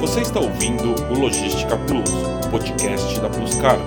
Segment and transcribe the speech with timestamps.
[0.00, 2.10] Você está ouvindo o Logística Plus,
[2.50, 3.82] podcast da Plus Cargo.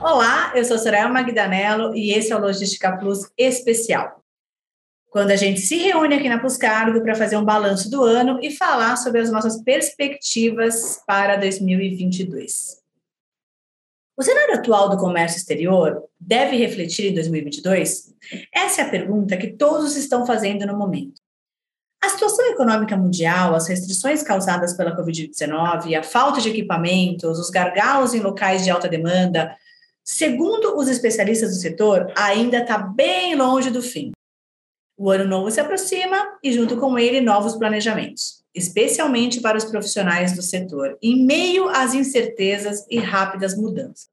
[0.00, 4.24] Olá, eu sou Soraya Magdanello e esse é o Logística Plus especial.
[5.08, 8.40] Quando a gente se reúne aqui na Plus Cargo para fazer um balanço do ano
[8.42, 12.82] e falar sobre as nossas perspectivas para 2022.
[14.16, 18.14] O cenário atual do comércio exterior deve refletir em 2022?
[18.52, 21.21] Essa é a pergunta que todos estão fazendo no momento.
[22.02, 28.12] A situação econômica mundial, as restrições causadas pela Covid-19, a falta de equipamentos, os gargalos
[28.12, 29.56] em locais de alta demanda,
[30.02, 34.10] segundo os especialistas do setor, ainda está bem longe do fim.
[34.98, 40.32] O ano novo se aproxima e, junto com ele, novos planejamentos, especialmente para os profissionais
[40.32, 44.08] do setor, em meio às incertezas e rápidas mudanças.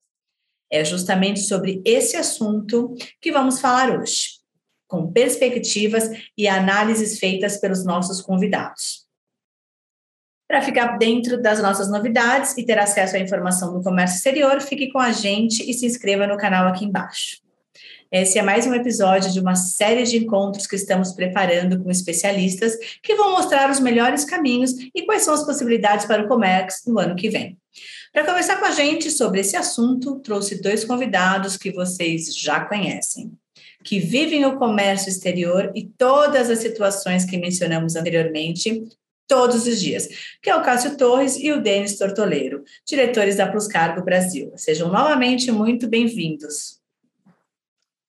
[0.71, 4.38] É justamente sobre esse assunto que vamos falar hoje
[4.89, 9.07] com perspectivas e análises feitas pelos nossos convidados.
[10.47, 14.91] Para ficar dentro das nossas novidades e ter acesso à informação do comércio exterior, fique
[14.91, 17.37] com a gente e se inscreva no canal aqui embaixo.
[18.11, 22.75] Esse é mais um episódio de uma série de encontros que estamos preparando com especialistas
[23.03, 26.99] que vão mostrar os melhores caminhos e quais são as possibilidades para o comércio no
[26.99, 27.55] ano que vem.
[28.11, 33.37] Para conversar com a gente sobre esse assunto, trouxe dois convidados que vocês já conhecem
[33.89, 38.87] que vivem o comércio exterior e todas as situações que mencionamos anteriormente,
[39.27, 40.07] todos os dias,
[40.43, 44.53] que é o Cássio Torres e o Denis Tortoleiro, diretores da Plus Cargo Brasil.
[44.55, 46.79] Sejam novamente muito bem-vindos.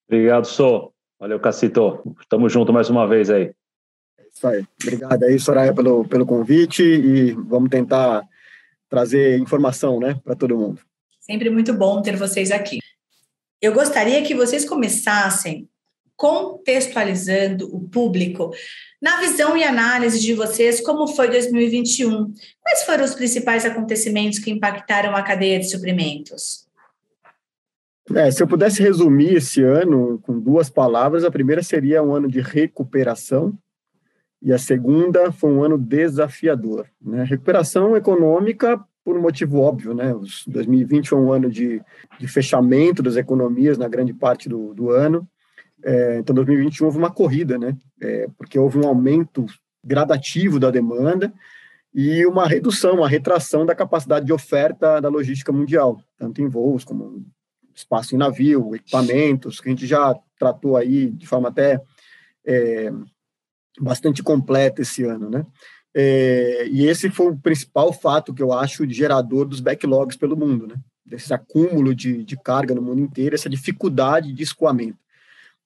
[0.06, 0.92] Obrigado, Sou.
[1.18, 2.14] Valeu, Cassito.
[2.20, 3.50] Estamos juntos mais uma vez aí.
[4.18, 4.66] É isso aí.
[4.82, 8.22] Obrigado aí, Soraya, pelo, pelo convite e vamos tentar
[8.86, 10.82] trazer informação né, para todo mundo.
[11.20, 12.80] Sempre muito bom ter vocês aqui.
[13.60, 15.68] Eu gostaria que vocês começassem
[16.16, 18.50] contextualizando o público
[19.00, 22.32] na visão e análise de vocês, como foi 2021.
[22.60, 26.66] Quais foram os principais acontecimentos que impactaram a cadeia de suprimentos?
[28.14, 32.28] É, se eu pudesse resumir esse ano com duas palavras, a primeira seria um ano
[32.28, 33.56] de recuperação
[34.42, 36.86] e a segunda foi um ano desafiador.
[37.00, 37.24] Né?
[37.24, 40.14] Recuperação econômica por um motivo óbvio, né?
[40.14, 41.82] Os 2020 foi um ano de,
[42.18, 45.28] de fechamento das economias na grande parte do, do ano.
[45.82, 47.76] É, então, 2021 houve uma corrida, né?
[48.00, 49.46] É, porque houve um aumento
[49.82, 51.32] gradativo da demanda
[51.94, 56.84] e uma redução, uma retração da capacidade de oferta da logística mundial, tanto em voos
[56.84, 57.24] como
[57.74, 61.80] espaço em navio, equipamentos, que a gente já tratou aí de forma até
[62.44, 62.92] é,
[63.80, 65.46] bastante completa esse ano, né?
[65.94, 70.66] É, e esse foi o principal fato que eu acho gerador dos backlogs pelo mundo,
[70.66, 70.76] né?
[71.04, 74.98] Desse acúmulo de, de carga no mundo inteiro, essa dificuldade de escoamento.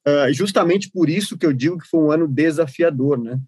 [0.07, 3.39] Uh, justamente por isso que eu digo que foi um ano desafiador, né?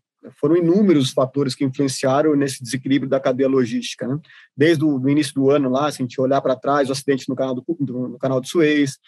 [0.41, 4.19] Foram inúmeros fatores que influenciaram nesse desequilíbrio da cadeia logística, né?
[4.57, 7.37] Desde o início do ano lá, se a gente olhar para trás, o acidente no
[7.37, 8.99] canal do, do no canal de Suez,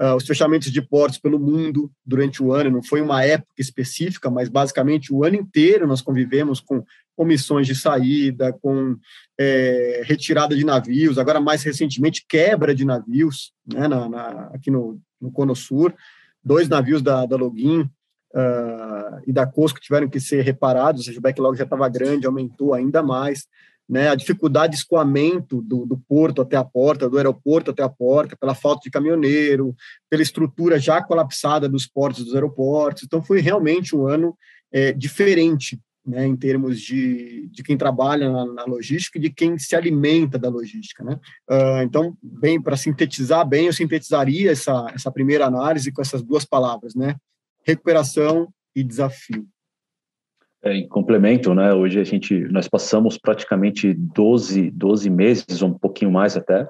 [0.00, 4.28] uh, os fechamentos de portos pelo mundo durante o ano, não foi uma época específica,
[4.28, 6.84] mas basicamente o ano inteiro nós convivemos com
[7.16, 8.96] comissões de saída, com
[9.38, 15.00] é, retirada de navios, agora mais recentemente quebra de navios, né, na, na, aqui no,
[15.20, 15.94] no Cono Sur,
[16.44, 21.18] dois navios da, da Login uh, e da Cosco tiveram que ser reparados, ou seja,
[21.18, 23.46] o backlog já estava grande, aumentou ainda mais,
[23.88, 27.88] né, a dificuldade de escoamento do, do, porto até a porta, do aeroporto até a
[27.88, 29.74] porta, pela falta de caminhoneiro,
[30.10, 34.36] pela estrutura já colapsada dos portos dos aeroportos, então foi realmente um ano
[34.72, 39.58] é, diferente né, em termos de, de quem trabalha na, na, logística e de quem
[39.58, 41.02] se alimenta da logística.
[41.02, 41.18] Né?
[41.50, 46.44] Uh, então, bem, para sintetizar bem, eu sintetizaria essa, essa primeira análise com essas duas
[46.44, 47.16] palavras, né?
[47.64, 49.46] recuperação e desafio.
[50.62, 56.10] É, em complemento, né, hoje a gente, nós passamos praticamente 12, 12 meses, um pouquinho
[56.10, 56.68] mais até,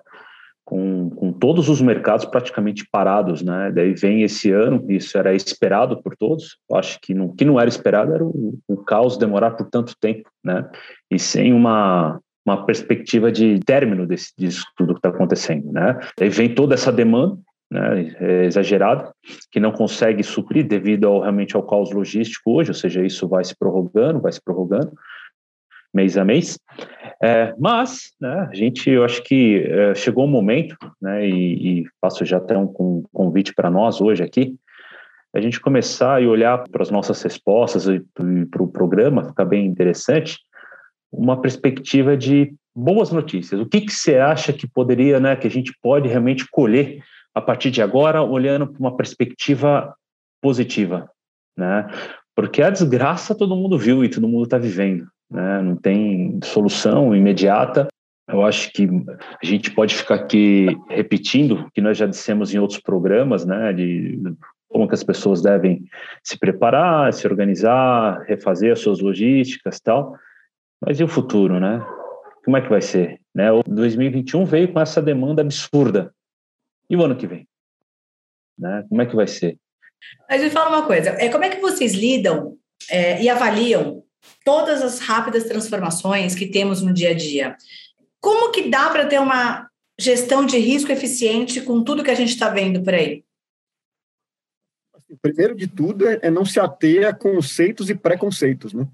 [0.67, 3.71] com, com todos os mercados praticamente parados, né?
[3.73, 6.59] Daí vem esse ano, isso era esperado por todos.
[6.69, 9.95] Eu acho que não, que não era esperado era o, o caos demorar por tanto
[10.01, 10.69] tempo, né?
[11.09, 15.99] E sem uma uma perspectiva de término desse, disso tudo que está acontecendo, né?
[16.17, 17.37] Daí vem toda essa demanda,
[17.69, 19.13] né, é exagerada,
[19.51, 23.43] que não consegue suprir devido ao, realmente ao caos logístico hoje, ou seja, isso vai
[23.43, 24.93] se prorrogando, vai se prorrogando
[25.97, 26.59] mês a mês.
[27.23, 31.81] É, mas, né, a gente, eu acho que é, chegou o um momento, né, e,
[31.81, 34.55] e, faço já até um, um convite para nós hoje aqui,
[35.35, 38.01] a gente começar e olhar para as nonossas respostas e
[38.47, 40.39] para o programa, fica bem interessante,
[41.11, 43.61] uma perspectiva de boas notícias.
[43.61, 47.03] O que, que você acha que poderia, né, que a gente pode realmente colher
[47.35, 49.95] a partir de agora, olhando para uma perspectiva
[50.41, 51.11] positiva,
[51.55, 51.87] né?
[52.35, 55.07] Porque a desgraça todo mundo viu e todo mundo está vivendo.
[55.31, 55.63] Né?
[55.63, 57.89] Não tem solução imediata.
[58.29, 58.89] Eu acho que
[59.43, 63.73] a gente pode ficar aqui repetindo o que nós já dissemos em outros programas, né?
[63.73, 64.21] De
[64.69, 65.85] como que as pessoas devem
[66.25, 70.17] se preparar, se organizar, refazer as suas logísticas tal.
[70.85, 71.85] Mas e o futuro, né?
[72.45, 73.21] Como é que vai ser?
[73.35, 73.51] Né?
[73.51, 76.13] O 2021 veio com essa demanda absurda.
[76.89, 77.47] E o ano que vem?
[78.59, 78.85] Né?
[78.89, 79.57] Como é que vai ser?
[80.29, 82.57] Mas me fala uma coisa, é, como é que vocês lidam
[82.91, 84.03] é, e avaliam
[84.45, 87.57] todas as rápidas transformações que temos no dia a dia?
[88.21, 89.69] Como que dá para ter uma
[89.99, 93.25] gestão de risco eficiente com tudo que a gente está vendo por aí?
[94.95, 98.87] Assim, primeiro de tudo é, é não se ater a conceitos e preconceitos, né?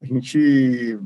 [0.00, 0.98] A gente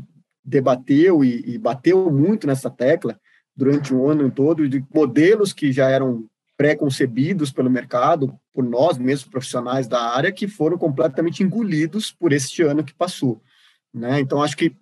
[0.44, 3.18] debateu e, e bateu muito nessa tecla
[3.56, 9.30] durante o ano todo de modelos que já eram pré-concebidos pelo mercado, por nós mesmos
[9.30, 13.40] profissionais da área, que foram completamente engolidos por este ano que passou.
[13.92, 14.20] Né?
[14.20, 14.74] Então, acho que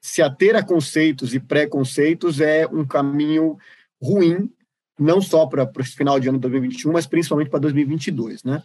[0.00, 3.58] se ater a conceitos e preconceitos é um caminho
[4.00, 4.50] ruim,
[4.98, 8.44] não só para o final de ano de 2021, mas principalmente para 2022.
[8.44, 8.62] Né?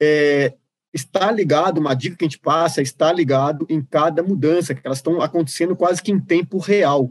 [0.00, 0.54] É,
[0.92, 4.98] está ligado, uma dica que a gente passa, está ligado em cada mudança, que elas
[4.98, 7.10] estão acontecendo quase que em tempo real.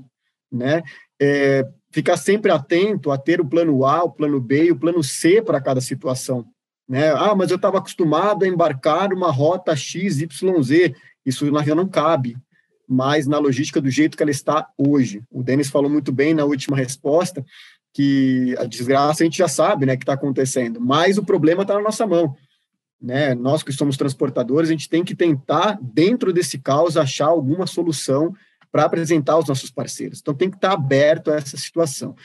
[0.52, 0.84] Né?
[1.20, 5.04] É, ficar sempre atento a ter o plano A, o plano B e o plano
[5.04, 6.46] C para cada situação.
[6.88, 7.12] Né?
[7.12, 10.92] Ah, mas eu estava acostumado a embarcar uma rota XYZ.
[11.30, 12.36] Isso na real não cabe
[12.88, 15.22] mais na logística do jeito que ela está hoje.
[15.32, 17.46] O Denis falou muito bem na última resposta
[17.94, 21.76] que a desgraça a gente já sabe né, que está acontecendo, mas o problema está
[21.76, 22.36] na nossa mão.
[23.02, 23.34] Né?
[23.34, 28.34] Nós que somos transportadores, a gente tem que tentar, dentro desse caos, achar alguma solução
[28.72, 30.20] para apresentar aos nossos parceiros.
[30.20, 32.16] Então, tem que estar aberto a essa situação.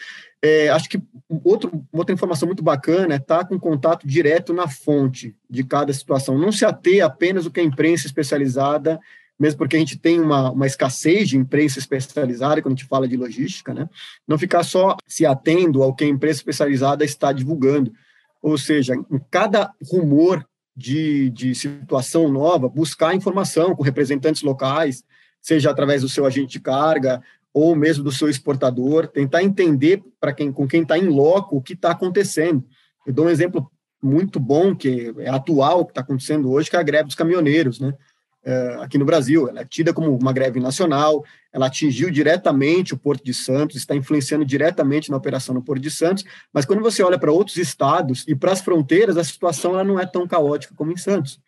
[0.44, 1.00] É, acho que
[1.42, 5.90] outro, outra informação muito bacana é estar tá com contato direto na fonte de cada
[5.90, 6.36] situação.
[6.36, 9.00] Não se ater apenas o que a imprensa especializada,
[9.40, 13.08] mesmo porque a gente tem uma, uma escassez de imprensa especializada quando a gente fala
[13.08, 13.88] de logística, né?
[14.28, 17.90] Não ficar só se atendo ao que a imprensa especializada está divulgando.
[18.42, 20.46] Ou seja, em cada rumor
[20.76, 25.02] de, de situação nova, buscar informação com representantes locais,
[25.40, 27.22] seja através do seu agente de carga
[27.54, 31.62] ou mesmo do seu exportador, tentar entender para quem com quem está em loco o
[31.62, 32.64] que está acontecendo.
[33.06, 33.70] Eu dou um exemplo
[34.02, 37.78] muito bom que é atual que está acontecendo hoje, que é a greve dos caminhoneiros,
[37.78, 37.94] né?
[38.46, 42.98] É, aqui no Brasil, ela é tida como uma greve nacional, ela atingiu diretamente o
[42.98, 47.02] Porto de Santos, está influenciando diretamente na operação no Porto de Santos, mas quando você
[47.02, 50.74] olha para outros estados e para as fronteiras, a situação ela não é tão caótica
[50.74, 51.40] como em Santos.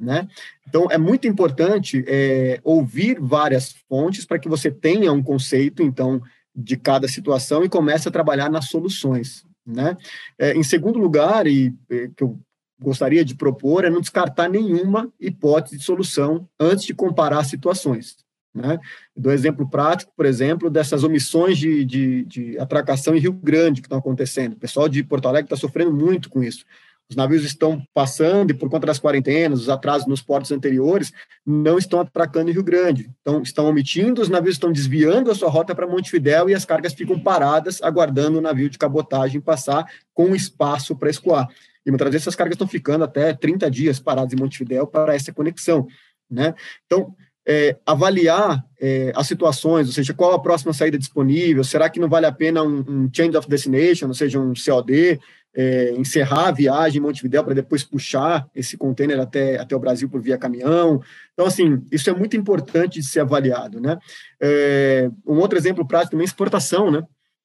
[0.00, 0.26] Né?
[0.66, 6.22] Então, é muito importante é, ouvir várias fontes para que você tenha um conceito, então,
[6.56, 9.44] de cada situação e comece a trabalhar nas soluções.
[9.66, 9.94] Né?
[10.38, 12.40] É, em segundo lugar, e é, que eu
[12.80, 18.16] gostaria de propor, é não descartar nenhuma hipótese de solução antes de comparar situações.
[18.54, 18.78] Né?
[19.14, 23.86] Do exemplo prático, por exemplo, dessas omissões de, de, de atracação em Rio Grande que
[23.86, 24.54] estão acontecendo.
[24.54, 26.64] O pessoal de Porto Alegre está sofrendo muito com isso.
[27.10, 31.12] Os navios estão passando e, por conta das quarentenas, os atrasos nos portos anteriores,
[31.44, 33.10] não estão atracando em Rio Grande.
[33.20, 36.94] Então, estão omitindo, os navios estão desviando a sua rota para Montevidéu e as cargas
[36.94, 39.84] ficam paradas, aguardando o navio de cabotagem passar
[40.14, 41.48] com espaço para escoar.
[41.84, 45.32] E muitas vezes essas cargas estão ficando até 30 dias paradas em Montevidéu para essa
[45.32, 45.88] conexão.
[46.30, 46.54] Né?
[46.86, 47.12] Então,
[47.44, 52.08] é, avaliar é, as situações, ou seja, qual a próxima saída disponível, será que não
[52.08, 55.18] vale a pena um, um change of destination, ou seja, um COD,
[55.54, 60.08] é, encerrar a viagem em Montevidéu para depois puxar esse container até, até o Brasil
[60.08, 61.00] por via caminhão.
[61.32, 63.98] Então, assim, isso é muito importante de ser avaliado, né?
[64.40, 67.02] É, um outro exemplo prático também é exportação, né?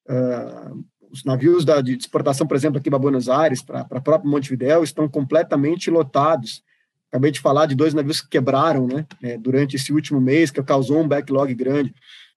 [0.08, 4.30] Uh, os navios da, de exportação, por exemplo, aqui para Buenos Aires, para a própria
[4.30, 6.62] Montevidéu, estão completamente lotados.
[7.10, 9.06] Acabei de falar de dois navios que quebraram, né?
[9.22, 11.92] É, durante esse último mês, que causou um backlog grande.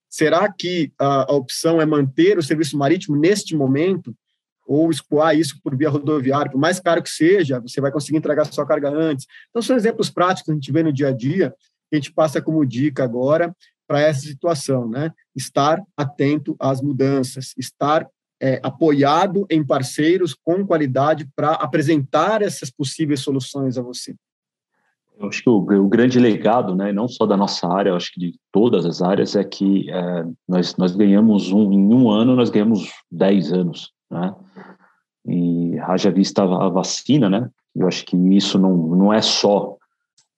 [0.09, 4.15] Será que a, a opção é manter o serviço marítimo neste momento?
[4.69, 8.45] Ou escoar isso por via rodoviária, por mais caro que seja, você vai conseguir entregar
[8.45, 9.25] sua carga antes.
[9.49, 11.49] Então, são exemplos práticos que a gente vê no dia a dia,
[11.89, 13.51] que a gente passa como dica agora
[13.87, 15.11] para essa situação, né?
[15.35, 18.07] Estar atento às mudanças, estar
[18.39, 24.13] é, apoiado em parceiros com qualidade para apresentar essas possíveis soluções a você.
[25.17, 28.13] Eu acho que o, o, grande legado, né, não só da nossa área, eu acho
[28.13, 32.35] que de todas as áreas, é que é, nós, nós ganhamos um, em um ano,
[32.35, 34.33] nós ganhamos dez anos né?
[35.25, 37.49] E haja vista a vacina, né?
[37.75, 39.77] Eu acho que isso não, não é só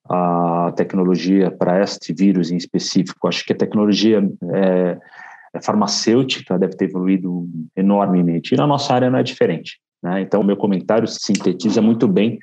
[0.08, 3.26] a tecnologia para este vírus em específico.
[3.26, 4.98] Acho que a tecnologia é,
[5.54, 8.54] é farmacêutica deve ter evoluído enormemente.
[8.54, 9.78] E na nossa área não é diferente.
[10.02, 10.20] Né?
[10.20, 12.38] Então, o meu comentário sintetiza muito bem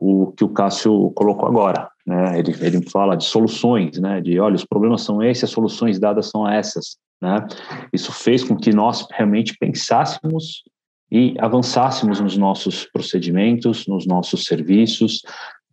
[0.00, 1.90] o que o Cássio colocou agora.
[2.06, 2.38] Né?
[2.38, 4.20] Ele, ele fala de soluções, né?
[4.20, 6.96] de olha, os problemas são esses, as soluções dadas são essas.
[7.20, 7.46] Né?
[7.92, 10.62] Isso fez com que nós realmente pensássemos
[11.10, 15.22] e avançássemos nos nossos procedimentos, nos nossos serviços,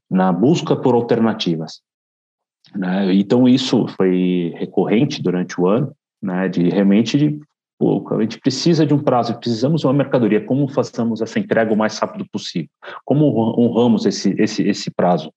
[0.10, 1.82] na busca por alternativas.
[2.74, 3.14] Né?
[3.14, 6.50] Então, isso foi recorrente durante o ano, né?
[6.50, 7.40] de realmente de
[7.78, 8.16] pouco.
[8.16, 10.44] A gente precisa de um prazo, precisamos de uma mercadoria.
[10.44, 12.70] Como fazemos essa entrega o mais rápido possível?
[13.04, 13.26] Como
[13.60, 15.32] honramos esse, esse, esse prazo?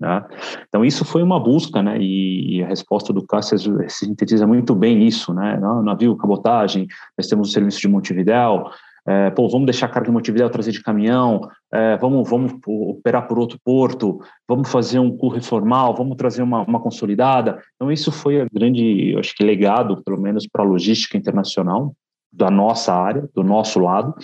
[0.00, 0.24] Né?
[0.66, 1.98] Então, isso foi uma busca, né?
[2.00, 3.58] E, a resposta do Cássio
[3.88, 5.60] sintetiza muito bem isso, né?
[5.84, 6.86] Navio, cabotagem,
[7.18, 8.70] nós temos o serviço de Montevidéu,
[9.06, 11.40] é, pô, vamos deixar a carga de Montevidéu trazer de caminhão,
[11.72, 16.62] é, vamos, vamos operar por outro porto, vamos fazer um curso reformal, vamos trazer uma,
[16.62, 17.60] uma consolidada.
[17.76, 21.94] Então, isso foi a grande, acho que, legado, pelo menos para a logística internacional,
[22.32, 24.14] da nossa área, do nosso lado.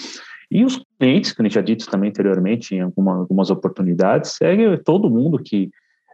[0.51, 4.77] E os clientes, que a gente já dito também anteriormente, em alguma, algumas oportunidades, é
[4.77, 5.71] todo mundo que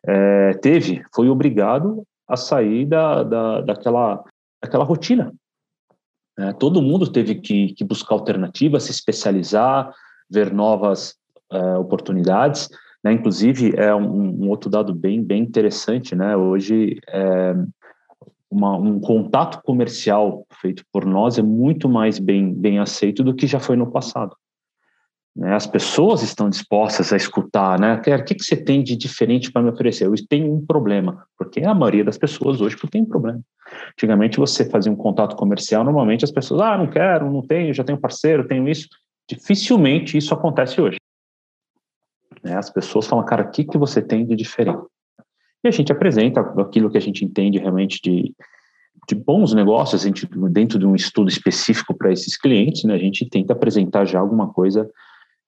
[0.07, 4.25] é, teve, foi obrigado a sair da, da, daquela,
[4.63, 5.33] daquela rotina,
[6.39, 9.93] é, todo mundo teve que, que, buscar alternativas, se especializar,
[10.31, 11.15] ver novas
[11.51, 12.69] é, oportunidades.
[13.05, 13.13] Né?
[13.13, 16.15] Inclusive, é um, um, outro dado bem, bem interessante.
[16.15, 16.37] Né?
[16.37, 17.55] Hoje, é,
[18.51, 23.47] uma, um contato comercial feito por nós é muito mais bem, bem aceito do que
[23.47, 24.37] já foi no passado.
[25.35, 25.55] Né?
[25.55, 27.95] As pessoas estão dispostas a escutar, né?
[27.95, 30.07] O que, que você tem de diferente para me oferecer?
[30.07, 33.41] Eu tenho um problema, porque a maioria das pessoas hoje tem um problema.
[33.93, 37.83] Antigamente você fazia um contato comercial, normalmente as pessoas, ah, não quero, não tenho, já
[37.83, 38.89] tenho parceiro, tenho isso.
[39.29, 40.99] Dificilmente isso acontece hoje.
[42.43, 42.55] Né?
[42.55, 44.83] As pessoas falam, cara, o que, que você tem de diferente?
[45.65, 48.35] E a gente apresenta aquilo que a gente entende realmente de,
[49.09, 52.99] de bons negócios, a gente, dentro de um estudo específico para esses clientes, né, a
[52.99, 54.91] gente tenta apresentar já alguma coisa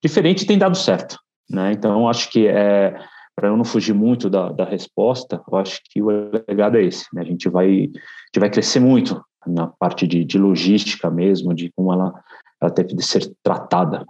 [0.05, 1.19] diferente tem dado certo.
[1.49, 1.73] Né?
[1.73, 2.95] Então, acho que é,
[3.35, 6.09] para eu não fugir muito da, da resposta, eu acho que o
[6.47, 7.07] legado é esse.
[7.15, 7.23] Né?
[7.23, 11.71] A, gente vai, a gente vai crescer muito na parte de, de logística mesmo, de
[11.75, 12.13] como ela,
[12.61, 14.05] ela deve ser tratada.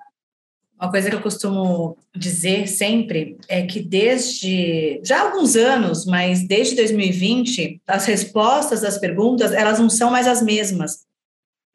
[0.81, 6.47] Uma coisa que eu costumo dizer sempre é que desde já há alguns anos, mas
[6.47, 11.05] desde 2020, as respostas das perguntas elas não são mais as mesmas.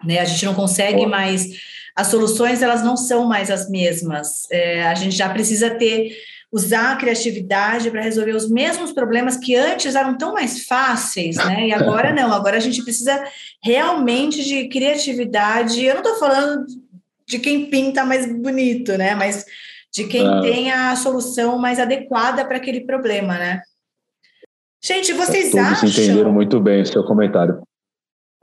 [0.04, 0.20] Né?
[0.20, 1.48] A gente não consegue mais
[1.96, 4.48] as soluções elas não são mais as mesmas.
[4.52, 6.16] É, a gente já precisa ter
[6.52, 11.68] usar a criatividade para resolver os mesmos problemas que antes eram tão mais fáceis, né?
[11.68, 13.24] E agora não, agora a gente precisa
[13.64, 15.86] realmente de criatividade.
[15.86, 16.66] Eu não estou falando
[17.28, 19.14] de quem pinta mais bonito, né?
[19.14, 19.46] Mas
[19.92, 20.42] de quem é.
[20.42, 23.62] tem a solução mais adequada para aquele problema, né?
[24.82, 25.90] Gente, vocês Todos acham?
[25.90, 27.62] entenderam muito bem o seu comentário.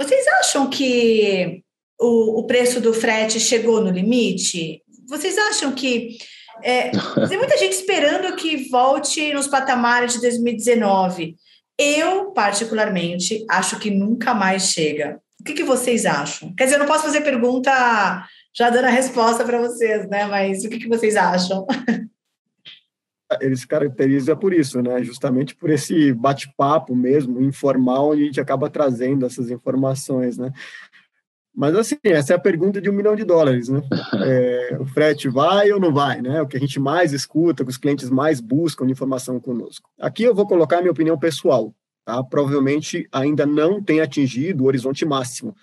[0.00, 1.64] Vocês acham que
[1.98, 4.82] o, o preço do frete chegou no limite?
[5.08, 6.18] Vocês acham que
[6.62, 6.90] é,
[7.28, 11.36] tem muita gente esperando que volte nos patamares de 2019.
[11.78, 15.20] Eu, particularmente, acho que nunca mais chega.
[15.40, 16.54] O que, que vocês acham?
[16.54, 17.70] Quer dizer, eu não posso fazer pergunta
[18.54, 20.24] já dando a resposta para vocês, né?
[20.24, 21.66] Mas o que, que vocês acham?
[23.40, 25.02] Ele se caracteriza por isso, né?
[25.02, 30.52] Justamente por esse bate-papo mesmo, informal, onde a gente acaba trazendo essas informações, né?
[31.56, 33.80] Mas, assim, essa é a pergunta de um milhão de dólares, né?
[34.26, 36.42] É, o frete vai ou não vai, né?
[36.42, 39.88] O que a gente mais escuta, que os clientes mais buscam de informação conosco.
[39.98, 42.22] Aqui eu vou colocar a minha opinião pessoal, tá?
[42.24, 45.54] Provavelmente ainda não tem atingido o horizonte máximo,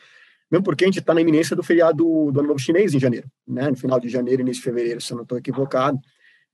[0.50, 3.28] mesmo porque a gente está na iminência do feriado do Ano Novo Chinês em janeiro,
[3.48, 3.70] né?
[3.70, 6.00] No final de janeiro, início de fevereiro, se eu não estou equivocado.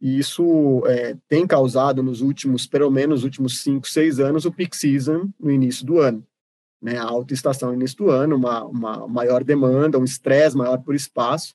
[0.02, 4.76] E isso é, tem causado nos últimos, pelo menos, últimos cinco, seis anos, o peak
[4.76, 6.26] season no início do ano
[6.82, 10.96] né, a alta estação início do ano, uma, uma maior demanda, um estresse maior por
[10.96, 11.54] espaço,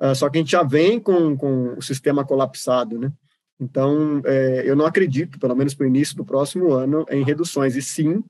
[0.00, 3.12] uh, só que a gente já vem com, com o sistema colapsado, né?
[3.60, 7.76] Então, é, eu não acredito, pelo menos para o início do próximo ano, em reduções,
[7.76, 8.24] e sim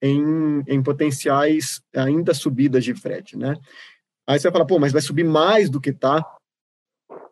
[0.00, 3.56] em, em potenciais ainda subidas de frete, né?
[4.24, 6.24] Aí você vai falar, pô, mas vai subir mais do que está?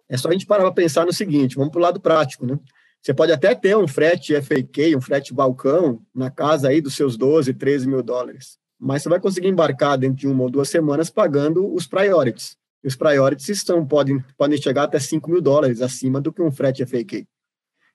[0.08, 2.58] É só a gente parar para pensar no seguinte, vamos para o lado prático, né?
[3.06, 7.16] Você pode até ter um frete FAQ, um frete balcão, na casa aí dos seus
[7.16, 8.58] 12, 13 mil dólares.
[8.80, 12.56] Mas você vai conseguir embarcar dentro de uma ou duas semanas pagando os priorities.
[12.82, 16.50] E os priorities estão, podem, podem chegar até 5 mil dólares acima do que um
[16.50, 17.25] frete FAQ.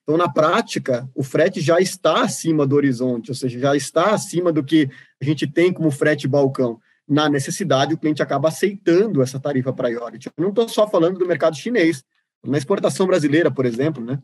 [0.02, 4.50] Então, na prática, o frete já está acima do horizonte, ou seja, já está acima
[4.50, 4.88] do que
[5.20, 6.80] a gente tem como frete balcão.
[7.06, 10.30] Na necessidade, o cliente acaba aceitando essa tarifa priority.
[10.34, 12.02] Eu não estou só falando do mercado chinês.
[12.42, 14.18] Na exportação brasileira, por exemplo, né?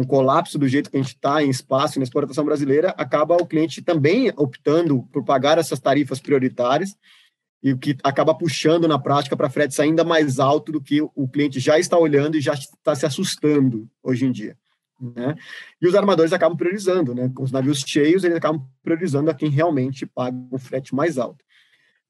[0.00, 3.44] O colapso do jeito que a gente está em espaço na exportação brasileira, acaba o
[3.44, 6.96] cliente também optando por pagar essas tarifas prioritárias
[7.60, 11.26] e o que acaba puxando na prática para fretes ainda mais alto do que o
[11.26, 14.56] cliente já está olhando e já está se assustando hoje em dia.
[15.00, 15.34] Né?
[15.82, 17.28] E os armadores acabam priorizando, né?
[17.34, 21.44] Com os navios cheios, eles acabam priorizando a quem realmente paga o frete mais alto.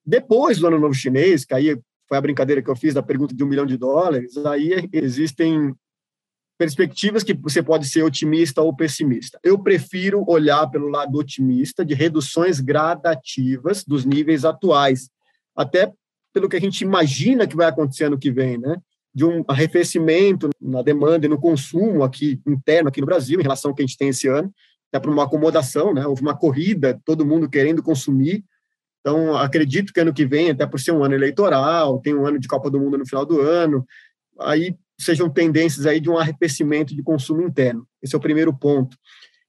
[0.04, 1.74] Depois do Ano Novo Chinês, que aí
[2.06, 5.74] foi a brincadeira que eu fiz da pergunta de um milhão de dólares, aí existem
[6.58, 9.38] perspectivas que você pode ser otimista ou pessimista.
[9.44, 15.08] Eu prefiro olhar pelo lado otimista de reduções gradativas dos níveis atuais,
[15.56, 15.92] até
[16.34, 18.76] pelo que a gente imagina que vai acontecer ano que vem, né?
[19.14, 23.70] De um arrefecimento na demanda e no consumo aqui interno aqui no Brasil em relação
[23.70, 24.52] ao que a gente tem esse ano,
[24.92, 26.04] até para uma acomodação, né?
[26.06, 28.44] Houve uma corrida, todo mundo querendo consumir.
[29.00, 32.38] Então, acredito que ano que vem, até por ser um ano eleitoral, tem um ano
[32.38, 33.86] de Copa do Mundo no final do ano,
[34.40, 37.86] aí sejam tendências aí de um arrefecimento de consumo interno.
[38.02, 38.96] Esse é o primeiro ponto.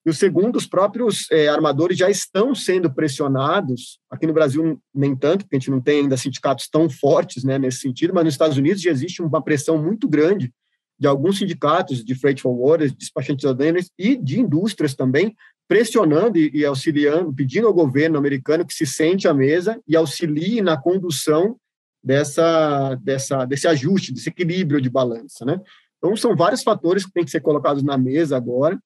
[0.06, 5.16] E o segundo, os próprios é, armadores já estão sendo pressionados, aqui no Brasil nem
[5.16, 8.34] tanto, porque a gente não tem ainda sindicatos tão fortes né, nesse sentido, mas nos
[8.34, 10.54] Estados Unidos já existe uma pressão muito grande
[10.98, 15.36] de alguns sindicatos de freight forwarders, despachantes aduaneiros e de indústrias também,
[15.68, 20.62] pressionando e, e auxiliando, pedindo ao governo americano que se sente à mesa e auxilie
[20.62, 21.58] na condução
[22.04, 25.60] dessa, dessa, desse ajuste, desse equilíbrio de balança, né?
[25.98, 28.80] Então, são vários fatores que têm que ser colocados na mesa agora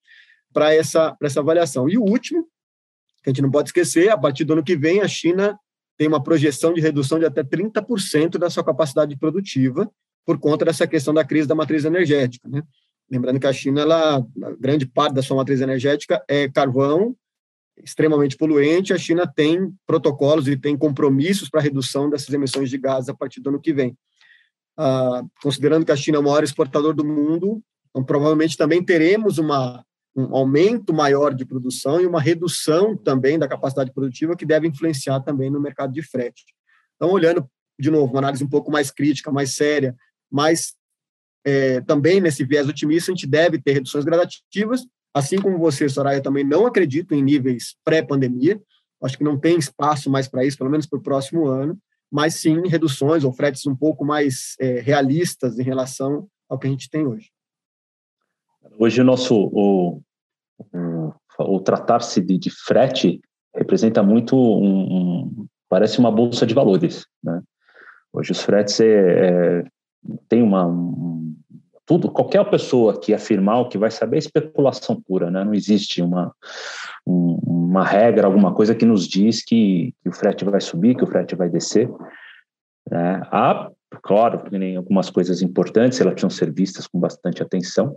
[0.52, 1.88] para essa, essa avaliação.
[1.88, 2.42] E o último,
[3.22, 5.58] que a gente não pode esquecer, a partir do ano que vem, a China
[5.96, 9.88] tem uma projeção de redução de até 30% da sua capacidade produtiva
[10.26, 12.62] por conta dessa questão da crise da matriz energética, né?
[13.10, 14.26] Lembrando que a China, ela,
[14.58, 17.14] grande parte da sua matriz energética é carvão
[17.76, 23.08] extremamente poluente, a China tem protocolos e tem compromissos para redução dessas emissões de gases
[23.08, 23.96] a partir do ano que vem.
[24.76, 29.38] Ah, considerando que a China é o maior exportador do mundo, então provavelmente também teremos
[29.38, 29.84] uma,
[30.16, 35.20] um aumento maior de produção e uma redução também da capacidade produtiva que deve influenciar
[35.20, 36.44] também no mercado de frete.
[36.96, 39.96] Então, olhando, de novo, uma análise um pouco mais crítica, mais séria,
[40.30, 40.74] mas
[41.44, 46.20] é, também nesse viés otimista, a gente deve ter reduções gradativas, Assim como você, Soraya,
[46.20, 48.60] também não acredito em níveis pré-pandemia.
[49.00, 51.78] Acho que não tem espaço mais para isso, pelo menos para o próximo ano,
[52.10, 56.70] mas sim reduções ou fretes um pouco mais é, realistas em relação ao que a
[56.70, 57.30] gente tem hoje.
[58.78, 60.00] Hoje o nosso o,
[60.58, 63.20] o, o tratar-se de, de, frete
[63.54, 67.40] representa muito um, um, parece uma bolsa de valores, né?
[68.12, 69.64] Hoje os fretes é, é,
[70.28, 71.36] tem uma um,
[71.86, 75.44] tudo, qualquer pessoa que afirmar o que vai saber é especulação pura, né?
[75.44, 76.34] Não existe uma,
[77.06, 81.04] um, uma regra, alguma coisa que nos diz que, que, o frete vai subir, que
[81.04, 81.90] o frete vai descer.
[82.90, 83.22] Né?
[83.30, 83.70] Há,
[84.02, 84.42] claro,
[84.76, 87.96] algumas coisas importantes, elas precisam ser vistas com bastante atenção,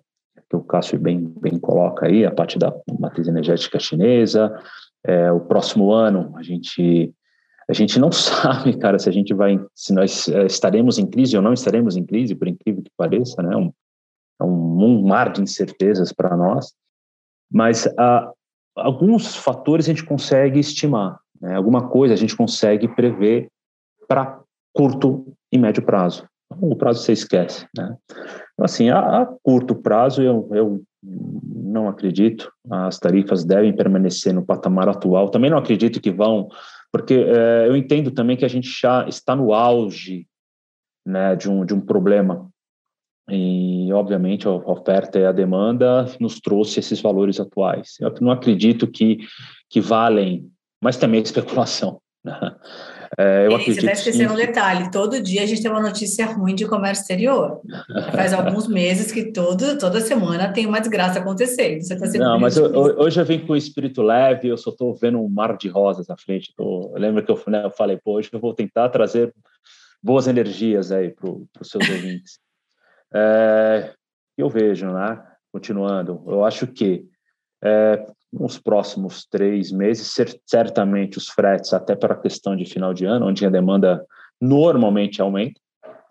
[0.50, 4.54] que o Cássio bem, bem coloca aí, a parte da matriz energética chinesa.
[5.06, 7.13] É, o próximo ano, a gente
[7.69, 11.36] a gente não sabe, cara, se a gente vai, se nós é, estaremos em crise
[11.36, 13.56] ou não estaremos em crise, por incrível que pareça, né?
[13.56, 13.71] Um,
[14.39, 16.73] é um, um mar de incertezas para nós.
[17.51, 18.32] Mas uh,
[18.75, 21.56] alguns fatores a gente consegue estimar, né?
[21.56, 23.49] alguma coisa a gente consegue prever
[24.08, 24.39] para
[24.73, 26.27] curto e médio prazo.
[26.62, 27.97] O prazo você esquece, né?
[28.53, 32.51] Então, assim, a, a curto prazo eu, eu não acredito.
[32.69, 35.30] As tarifas devem permanecer no patamar atual.
[35.30, 36.47] Também não acredito que vão
[36.91, 40.28] porque é, eu entendo também que a gente já está no auge
[41.06, 42.50] né, de, um, de um problema.
[43.30, 47.95] E, obviamente, a oferta e a demanda nos trouxe esses valores atuais.
[48.00, 49.19] Eu não acredito que,
[49.69, 50.50] que valem,
[50.82, 52.02] mas também especulação.
[52.23, 52.34] Né?
[53.17, 56.26] É, eu acredito você está esquecendo um detalhe: todo dia a gente tem uma notícia
[56.26, 57.62] ruim de comércio exterior.
[58.12, 61.82] Faz alguns meses que todo, toda semana tem uma desgraça acontecendo.
[61.82, 64.96] Você tá Não, mas eu, hoje eu venho com o espírito leve, eu só estou
[64.96, 66.54] vendo um mar de rosas na frente.
[66.56, 66.93] Tô,
[67.26, 69.34] que eu, né, eu falei, pô, hoje eu vou tentar trazer
[70.02, 72.39] boas energias aí para os seus ouvintes.
[73.13, 73.93] É,
[74.38, 75.22] eu vejo, né?
[75.52, 77.06] Continuando, eu acho que
[77.63, 80.13] é, nos próximos três meses,
[80.46, 84.06] certamente os fretes, até para a questão de final de ano, onde a demanda
[84.40, 85.60] normalmente aumenta,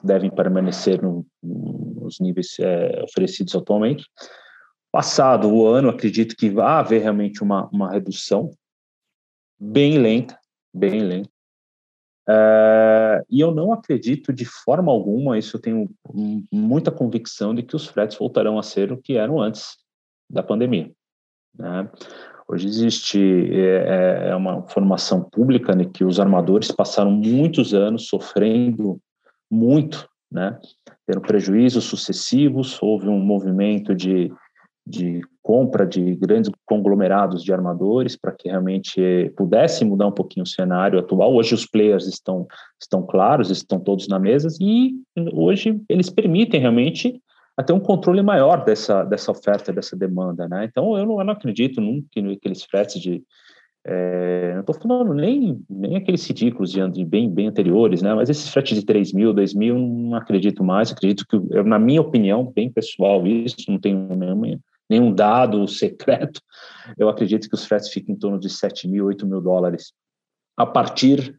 [0.03, 4.05] devem permanecer no, nos níveis é, oferecidos atualmente.
[4.91, 8.51] Passado o ano, acredito que vai haver realmente uma, uma redução
[9.59, 10.39] bem lenta,
[10.73, 11.31] bem lenta.
[12.29, 15.91] É, e eu não acredito de forma alguma, isso eu tenho
[16.53, 19.77] muita convicção de que os fretes voltarão a ser o que eram antes
[20.29, 20.91] da pandemia.
[21.59, 21.89] Né?
[22.49, 23.19] Hoje existe
[23.53, 29.01] é, é, uma formação pública né, que os armadores passaram muitos anos sofrendo
[29.51, 30.59] muito, né,
[31.07, 34.33] tendo prejuízos sucessivos, houve um movimento de,
[34.87, 40.49] de compra de grandes conglomerados de armadores para que realmente pudesse mudar um pouquinho o
[40.49, 41.35] cenário atual.
[41.35, 42.47] Hoje os players estão,
[42.81, 44.95] estão claros, estão todos na mesa e
[45.33, 47.21] hoje eles permitem realmente
[47.57, 50.65] a ter um controle maior dessa, dessa oferta, dessa demanda, né?
[50.65, 53.23] Então, eu não, eu não acredito nunca que aqueles fretes de...
[53.89, 58.13] É, não estou falando nem, nem aqueles ridículos de, de bem, bem anteriores, né?
[58.15, 60.91] Mas esses fretes de 3 mil, 2 mil, não acredito mais.
[60.91, 64.59] Acredito que, na minha opinião, bem pessoal, isso, não tenho nenhum,
[64.91, 66.41] nenhum dado secreto,
[66.99, 69.93] eu acredito que os fretes fiquem em torno de 7 mil, 8 mil dólares
[70.57, 71.37] a partir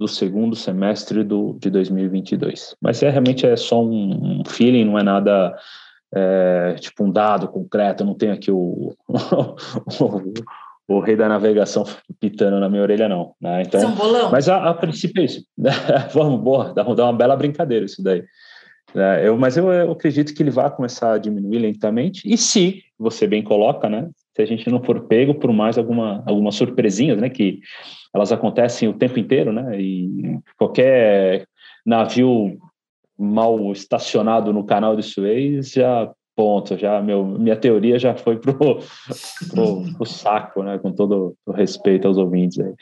[0.00, 2.74] do segundo semestre do, de 2022.
[2.80, 5.54] Mas é realmente é só um, feeling, não é nada
[6.10, 8.02] é, tipo um dado concreto.
[8.02, 10.32] Eu não tenho aqui o, o,
[10.88, 11.84] o, rei da navegação
[12.18, 13.34] pitando na minha orelha, não.
[13.38, 13.60] Né?
[13.60, 14.30] Então, São bolão.
[14.30, 15.44] Mas a, a princípio é isso.
[16.14, 18.24] Vamos, boa, dá, dá uma bela brincadeira isso daí.
[18.94, 22.22] É, eu, mas eu, eu, acredito que ele vai começar a diminuir lentamente.
[22.24, 24.08] E se você bem coloca, né?
[24.46, 27.28] Se a gente não for pego por mais alguma, algumas surpresinhas, né?
[27.28, 27.60] Que
[28.14, 29.80] elas acontecem o tempo inteiro, né?
[29.80, 31.46] E qualquer
[31.84, 32.58] navio
[33.18, 38.56] mal estacionado no canal de Suez já ponto, já meu, minha teoria já foi pro,
[39.50, 40.78] pro, pro saco, né?
[40.78, 42.74] Com todo o respeito aos ouvintes aí.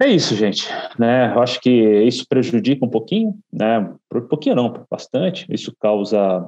[0.00, 0.68] É isso, gente.
[0.98, 1.32] Né?
[1.34, 3.80] Eu acho que isso prejudica um pouquinho, né?
[4.14, 5.46] Um pouquinho não, bastante.
[5.50, 6.46] Isso causa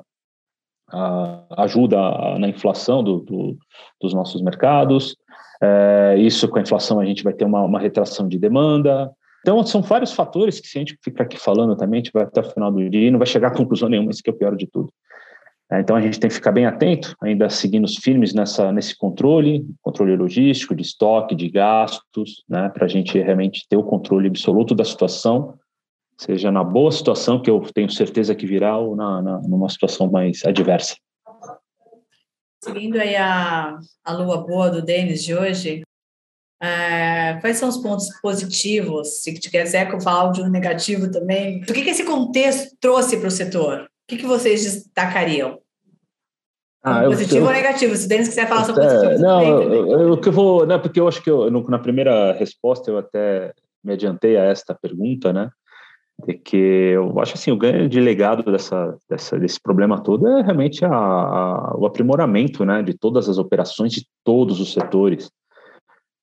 [1.57, 1.97] ajuda
[2.39, 3.57] na inflação do, do,
[4.01, 5.17] dos nossos mercados.
[5.63, 9.11] É, isso com a inflação a gente vai ter uma, uma retração de demanda.
[9.41, 12.25] Então, são vários fatores que, se a gente ficar aqui falando também, a gente vai
[12.25, 14.33] até o final do dia e não vai chegar a conclusão nenhuma, isso que é
[14.33, 14.93] o pior de tudo.
[15.73, 18.97] É, então, a gente tem que ficar bem atento, ainda seguindo os firmes nessa, nesse
[18.97, 24.27] controle, controle logístico, de estoque, de gastos, né, para a gente realmente ter o controle
[24.27, 25.55] absoluto da situação,
[26.21, 30.11] seja na boa situação, que eu tenho certeza que virá, ou na, na numa situação
[30.11, 30.95] mais adversa.
[32.63, 35.83] Seguindo aí a, a lua boa do Denis de hoje,
[36.63, 39.23] é, quais são os pontos positivos?
[39.23, 43.31] Se quiser falar de um negativo também, o que, que esse contexto trouxe para o
[43.31, 43.85] setor?
[43.85, 45.59] O que, que vocês destacariam?
[46.83, 47.97] Ah, positivo eu, ou negativo?
[47.97, 51.09] Se o Denis quiser falar sobre positivo, não, eu, eu, que vou, não, porque eu
[51.09, 55.51] acho que eu, na primeira resposta eu até me adiantei a esta pergunta, né?
[56.27, 60.43] De que eu acho assim o grande de legado dessa, dessa, desse problema todo é
[60.43, 65.31] realmente a, a, o aprimoramento né, de todas as operações de todos os setores.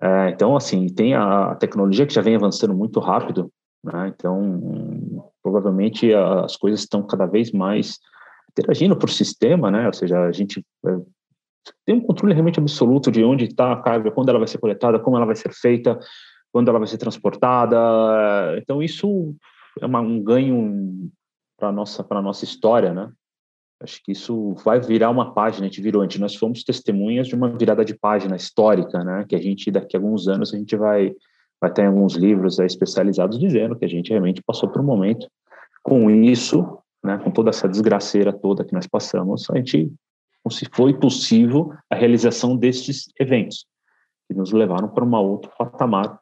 [0.02, 3.52] É, então, assim, tem a tecnologia que já vem avançando muito rápido,
[3.84, 7.98] né, então provavelmente as coisas estão cada vez mais
[8.52, 10.98] interagindo por sistema, né, ou seja, a gente é,
[11.86, 15.00] tem um controle realmente absoluto de onde está a carga, quando ela vai ser coletada,
[15.00, 15.98] como ela vai ser feita,
[16.52, 17.78] quando ela vai ser transportada.
[18.58, 19.36] Então, isso
[19.82, 21.10] é uma, um ganho
[21.58, 23.12] para nossa para nossa história, né?
[23.82, 27.36] Acho que isso vai virar uma página, a gente virou, antes nós fomos testemunhas de
[27.36, 29.26] uma virada de página histórica, né?
[29.28, 31.14] Que a gente daqui a alguns anos a gente vai
[31.60, 35.28] vai ter alguns livros especializados dizendo que a gente realmente passou por um momento
[35.84, 37.18] com isso, né?
[37.18, 39.92] Com toda essa desgraceira toda que nós passamos, a gente
[40.50, 43.66] se foi possível a realização destes eventos
[44.28, 46.20] que nos levaram para um outro patamar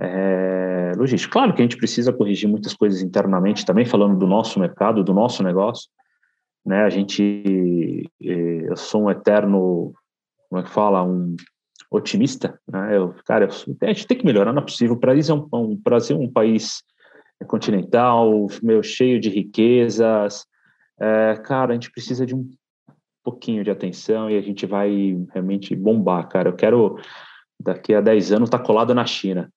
[0.00, 1.32] é, logística.
[1.32, 5.14] Claro que a gente precisa corrigir muitas coisas internamente também, falando do nosso mercado, do
[5.14, 5.88] nosso negócio.
[6.64, 6.82] Né?
[6.82, 9.92] A gente, é, eu sou um eterno,
[10.48, 11.36] como é que fala, um
[11.90, 12.58] otimista.
[12.68, 12.96] Né?
[12.96, 14.96] Eu, cara, eu, a gente tem que melhorar, não é possível.
[14.96, 16.82] O Brasil é um, um, Brasil é um país
[17.46, 20.44] continental, meio cheio de riquezas.
[20.98, 22.50] É, cara, a gente precisa de um
[23.22, 26.48] pouquinho de atenção e a gente vai realmente bombar, cara.
[26.48, 26.98] Eu quero,
[27.60, 29.52] daqui a 10 anos, estar tá colado na China.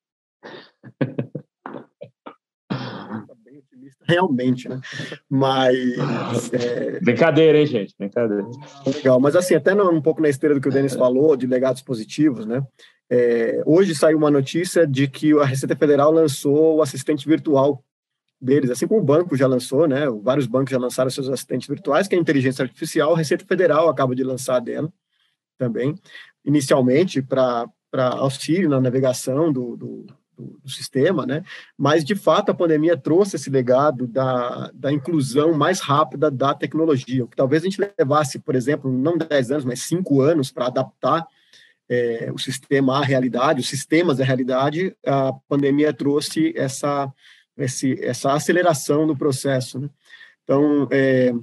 [4.10, 4.82] Realmente, né?
[5.30, 6.00] Mas.
[6.52, 7.00] É...
[7.00, 7.94] Brincadeira, hein, gente?
[7.98, 8.46] Brincadeira.
[8.86, 11.82] Legal, mas assim, até um pouco na esteira do que o Denis falou, de legados
[11.82, 12.66] positivos, né?
[13.10, 17.84] É, hoje saiu uma notícia de que a Receita Federal lançou o assistente virtual
[18.40, 20.08] deles, assim como o banco já lançou, né?
[20.22, 23.90] Vários bancos já lançaram seus assistentes virtuais, que é a inteligência artificial, a Receita Federal
[23.90, 24.92] acaba de lançar dela
[25.58, 25.96] também,
[26.46, 27.68] inicialmente para
[28.14, 30.06] auxílio na navegação do, do
[30.40, 31.44] do, do, sistema, né?
[31.78, 37.26] Mas, de fato, a pandemia trouxe esse legado da, da inclusão mais rápida da tecnologia,
[37.26, 40.68] o que talvez a gente levasse, por exemplo, não 10 anos, mas 5 anos para
[40.68, 41.28] adaptar
[41.90, 47.12] é, o sistema à realidade, os sistemas à realidade, a pandemia trouxe essa,
[47.58, 49.90] esse, essa aceleração no processo, né?
[50.44, 51.34] Então, é,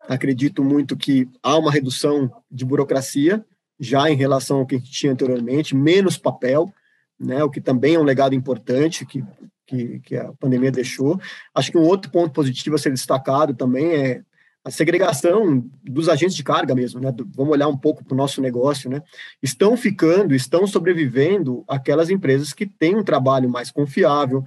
[0.00, 3.44] acredito muito que há uma redução de burocracia,
[3.78, 6.72] já em relação ao que a gente tinha anteriormente, menos papel,
[7.18, 9.24] né, o que também é um legado importante que,
[9.66, 11.18] que, que, a pandemia deixou.
[11.54, 14.22] Acho que um outro ponto positivo a ser destacado também é
[14.64, 17.14] a segregação dos agentes de carga mesmo, né?
[17.34, 19.02] Vamos olhar um pouco para o nosso negócio, né?
[19.42, 24.42] Estão ficando, estão sobrevivendo aquelas empresas que têm um trabalho mais confiável,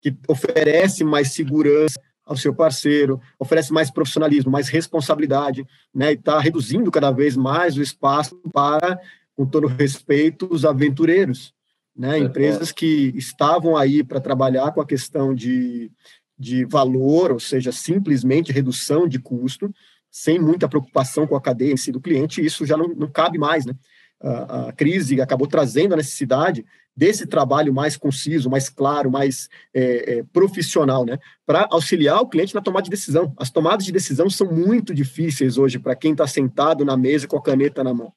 [0.00, 6.38] que oferece mais segurança ao seu parceiro, oferece mais profissionalismo, mais responsabilidade, né, e está
[6.40, 8.98] reduzindo cada vez mais o espaço para,
[9.36, 11.52] com todo respeito, os aventureiros,
[11.96, 15.90] né, empresas que estavam aí para trabalhar com a questão de,
[16.38, 19.72] de valor, ou seja, simplesmente redução de custo,
[20.10, 23.38] sem muita preocupação com a cadeia em si do cliente, isso já não, não cabe
[23.38, 23.74] mais, né?
[24.20, 30.18] A, a, crise acabou trazendo a necessidade desse trabalho mais conciso, mais claro, mais é,
[30.18, 31.18] é, profissional, né?
[31.46, 33.32] Para auxiliar o cliente na tomada de decisão.
[33.36, 37.36] As tomadas de decisão são muito difíceis hoje para quem está sentado na mesa com
[37.36, 38.12] a caneta na mão,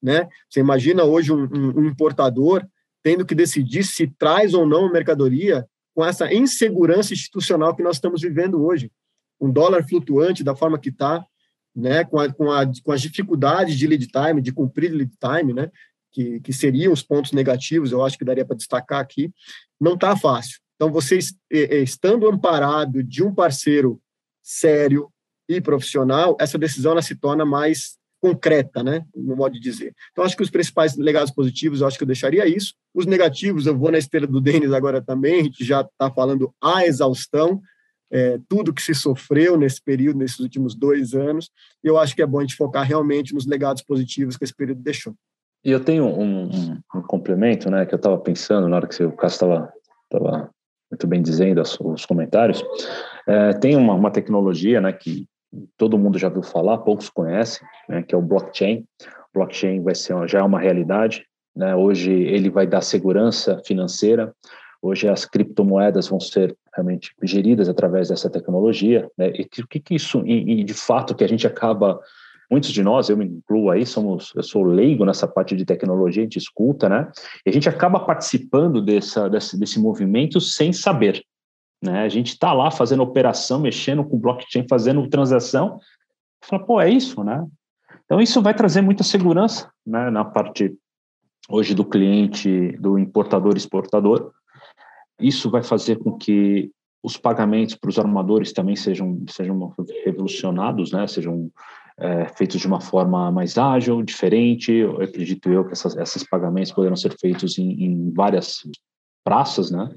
[0.00, 0.28] né?
[0.48, 2.64] Você imagina hoje um, um, um importador
[3.02, 8.22] tendo que decidir se traz ou não mercadoria com essa insegurança institucional que nós estamos
[8.22, 8.90] vivendo hoje.
[9.40, 11.24] Um dólar flutuante da forma que está,
[11.74, 15.52] né, com, a, com, a, com as dificuldades de lead time, de cumprir lead time,
[15.52, 15.70] né,
[16.10, 19.32] que, que seriam os pontos negativos, eu acho que daria para destacar aqui,
[19.80, 20.60] não está fácil.
[20.76, 24.00] Então, vocês, estando amparado de um parceiro
[24.42, 25.08] sério
[25.48, 29.92] e profissional, essa decisão ela se torna mais concreta, né, no modo de dizer.
[30.12, 32.74] Então, acho que os principais legados positivos, eu acho que eu deixaria isso.
[32.94, 36.54] Os negativos, eu vou na esteira do Denis agora também, a gente já está falando
[36.62, 37.60] a exaustão,
[38.12, 41.50] é, tudo que se sofreu nesse período, nesses últimos dois anos,
[41.82, 44.54] e eu acho que é bom a gente focar realmente nos legados positivos que esse
[44.54, 45.14] período deixou.
[45.64, 49.02] E eu tenho um, um, um complemento, né, que eu estava pensando na hora que
[49.02, 49.72] o Cássio estava
[50.08, 50.50] tava
[50.88, 52.62] muito bem dizendo os, os comentários.
[53.26, 55.26] É, tem uma, uma, tecnologia, né, que
[55.82, 58.84] todo mundo já viu falar, poucos conhecem, né, que é o blockchain.
[59.34, 61.26] Blockchain vai ser já é uma realidade.
[61.56, 64.32] Né, hoje ele vai dar segurança financeira.
[64.80, 69.10] Hoje as criptomoedas vão ser realmente geridas através dessa tecnologia.
[69.18, 71.98] Né, e o que, que isso, e, e de fato, que a gente acaba
[72.48, 76.22] muitos de nós, eu me incluo aí, somos, eu sou leigo nessa parte de tecnologia,
[76.22, 77.10] a gente escuta, né?
[77.44, 81.24] E a gente acaba participando dessa, desse, desse movimento sem saber,
[81.82, 82.02] né?
[82.02, 85.80] A gente está lá fazendo operação, mexendo com blockchain, fazendo transação,
[86.40, 87.44] fala, pô, é isso, né?
[88.04, 90.10] Então isso vai trazer muita segurança, né?
[90.10, 90.74] Na parte
[91.48, 94.32] hoje do cliente, do importador exportador.
[95.20, 96.70] Isso vai fazer com que
[97.02, 101.06] os pagamentos para os armadores também sejam sejam revolucionados, né?
[101.08, 101.50] Sejam
[101.98, 104.72] é, feitos de uma forma mais ágil, diferente.
[104.72, 108.60] Eu acredito eu que essas, esses pagamentos poderão ser feitos em, em várias
[109.24, 109.88] praças, né?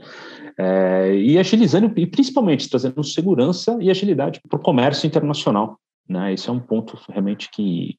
[0.58, 6.34] É, e agilizando, e principalmente trazendo segurança e agilidade para o comércio internacional, né?
[6.34, 7.98] Esse é um ponto realmente que,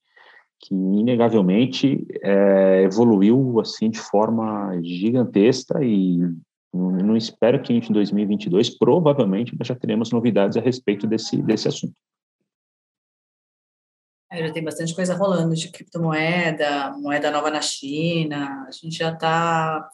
[0.61, 6.19] que inegavelmente é, evoluiu assim de forma gigantesca e
[6.73, 11.95] não, espero que em 2022 provavelmente nós já teremos novidades a respeito desse, desse assunto.
[14.31, 18.66] É, já tem bastante coisa rolando de criptomoeda, moeda nova na China.
[18.66, 19.88] A gente já está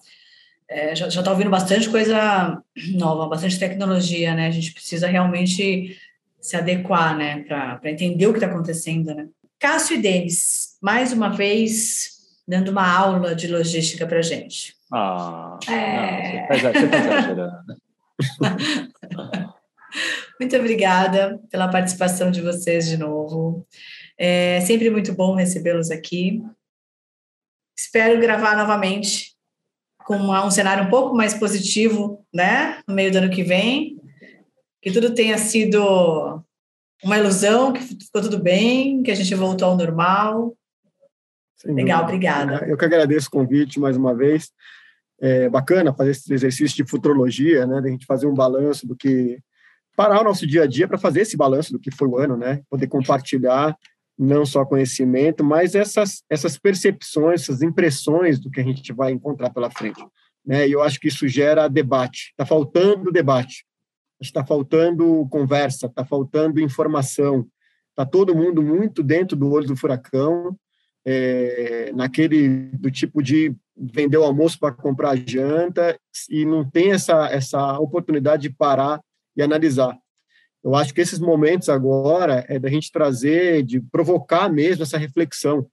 [0.73, 2.63] é, já está ouvindo bastante coisa
[2.95, 4.47] nova, bastante tecnologia, né?
[4.47, 5.99] A gente precisa realmente
[6.41, 9.29] se adequar, né, para entender o que está acontecendo, né?
[9.61, 14.75] Cássio e Denis, mais uma vez, dando uma aula de logística para gente.
[14.93, 16.41] Ah, é...
[16.41, 17.63] não, você está exagerando.
[20.41, 23.65] Muito obrigada pela participação de vocês de novo.
[24.19, 26.43] É sempre muito bom recebê-los aqui.
[27.79, 29.32] Espero gravar novamente
[30.05, 32.81] com uma, um cenário um pouco mais positivo, né?
[32.87, 34.01] No meio do ano que vem.
[34.81, 36.43] Que tudo tenha sido
[37.03, 40.57] uma ilusão, que ficou tudo bem, que a gente voltou ao normal.
[41.57, 42.65] Sim, Legal, obrigada.
[42.67, 44.51] Eu que agradeço o convite mais uma vez.
[45.21, 47.81] É bacana fazer esse exercício de futurologia, né?
[47.81, 49.39] Da gente fazer um balanço do que
[49.97, 52.37] parar o nosso dia a dia para fazer esse balanço do que foi o ano,
[52.37, 52.63] né?
[52.69, 53.77] Poder compartilhar
[54.19, 59.51] não só conhecimento, mas essas, essas percepções, essas impressões do que a gente vai encontrar
[59.51, 60.05] pela frente.
[60.45, 60.69] Né?
[60.69, 62.31] E eu acho que isso gera debate.
[62.31, 63.65] Está faltando debate,
[64.21, 67.47] está faltando conversa, está faltando informação.
[67.91, 70.57] Está todo mundo muito dentro do olho do furacão,
[71.05, 75.99] é, naquele do tipo de vender o almoço para comprar janta
[76.29, 79.01] e não tem essa, essa oportunidade de parar
[79.37, 79.97] e analisar.
[80.65, 85.67] Eu acho que esses momentos agora é da gente trazer, de provocar mesmo essa reflexão,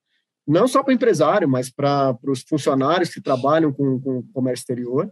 [0.47, 5.12] não só para o empresário, mas para os funcionários que trabalham com, com comércio exterior,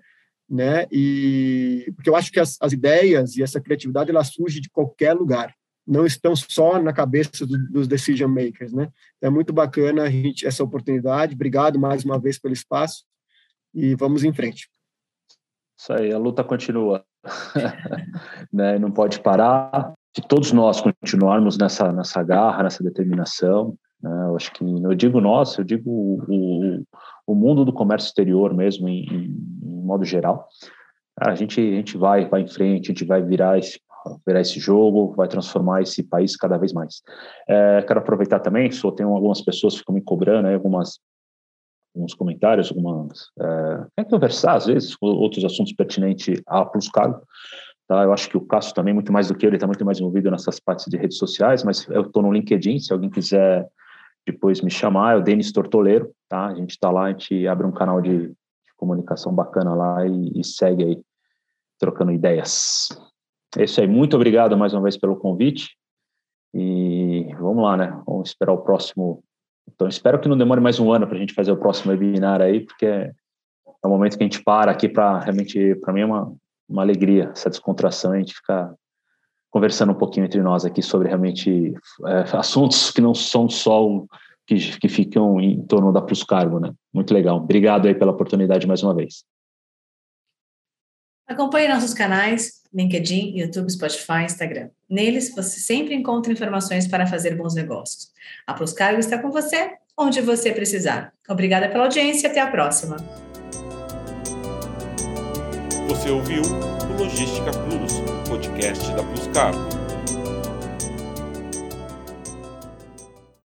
[0.49, 0.87] né?
[0.91, 5.13] E porque eu acho que as, as ideias e essa criatividade ela surge de qualquer
[5.13, 5.53] lugar,
[5.85, 8.89] não estão só na cabeça do, dos decision makers, né?
[9.21, 11.35] É muito bacana a gente essa oportunidade.
[11.35, 13.05] Obrigado mais uma vez pelo espaço
[13.73, 14.67] e vamos em frente.
[15.77, 17.05] Isso aí, a luta continua.
[18.51, 18.77] né?
[18.79, 19.93] Não pode parar.
[20.15, 24.11] Se todos nós continuarmos nessa, nessa garra, nessa determinação, né?
[24.29, 26.83] eu acho que, eu digo nós, eu digo o, o,
[27.27, 30.47] o mundo do comércio exterior mesmo, em, em, modo geral,
[31.19, 33.79] a gente, a gente vai, vai em frente, a gente vai virar esse,
[34.25, 37.01] virar esse jogo, vai transformar esse país cada vez mais.
[37.47, 40.99] É, quero aproveitar também, só tenho algumas pessoas que ficam me cobrando, algumas
[41.97, 47.21] alguns comentários, algumas é, quer conversar às vezes outros assuntos pertinentes a Plus Cargo.
[47.87, 48.03] Tá?
[48.03, 50.29] Eu acho que o Cássio também muito mais do que ele está muito mais envolvido
[50.29, 53.67] nessas partes de redes sociais, mas eu estou no LinkedIn, se alguém quiser
[54.25, 56.47] depois me chamar, é o Denis Tortoleiro, tá?
[56.47, 58.35] A gente está lá, a gente abre um canal de, de
[58.75, 61.01] comunicação bacana lá e, e, segue aí,
[61.79, 62.89] trocando ideias.
[63.57, 65.77] É isso aí, muito obrigado mais uma vez pelo convite
[66.53, 68.01] e vamos lá, né?
[68.05, 69.23] Vamos esperar o próximo.
[69.73, 72.41] Então, espero que não demore mais um ano para a gente fazer o próximo webinar
[72.41, 73.13] aí, porque é
[73.83, 76.33] o momento que a gente para aqui para realmente, para mim é uma,
[76.67, 78.73] uma alegria essa descontração, a gente ficar
[79.49, 81.73] conversando um pouquinho entre nós aqui sobre realmente
[82.05, 84.03] é, assuntos que não são só
[84.45, 86.73] que, que ficam em torno da Plus Cargo, né?
[86.93, 87.37] Muito legal.
[87.37, 89.25] Obrigado aí pela oportunidade mais uma vez.
[91.27, 94.69] Acompanhe nossos canais, LinkedIn, YouTube, Spotify, Instagram.
[94.89, 98.13] Neles você sempre encontra informações para fazer bons negócios.
[98.45, 101.11] A Plus Cargo está com você onde você precisar.
[101.27, 102.95] Obrigada pela audiência e até a próxima.
[105.89, 107.93] Você ouviu o Logística Plus,
[108.29, 109.86] podcast da Plus Cargo.